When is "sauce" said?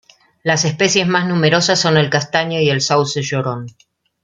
2.81-3.21